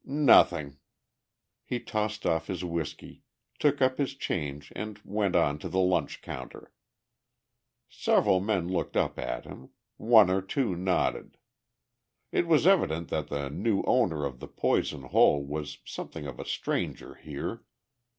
"Nothing." 0.03 0.77
He 1.63 1.79
tossed 1.79 2.25
off 2.25 2.47
his 2.47 2.65
whiskey, 2.65 3.21
took 3.59 3.83
up 3.83 3.99
his 3.99 4.15
change 4.15 4.73
and 4.75 4.99
went 5.05 5.35
on 5.35 5.59
to 5.59 5.69
the 5.69 5.77
lunch 5.79 6.23
counter. 6.23 6.73
Several 7.87 8.39
men 8.39 8.67
looked 8.67 8.97
up 8.97 9.19
at 9.19 9.45
him; 9.45 9.69
one 9.97 10.31
or 10.31 10.41
two 10.41 10.75
nodded. 10.75 11.37
It 12.31 12.47
was 12.47 12.65
evident 12.65 13.09
that 13.09 13.27
the 13.27 13.51
new 13.51 13.83
owner 13.83 14.25
of 14.25 14.39
the 14.39 14.47
Poison 14.47 15.03
Hole 15.03 15.45
was 15.45 15.77
something 15.85 16.25
of 16.25 16.39
a 16.39 16.45
stranger 16.45 17.13
here. 17.13 17.61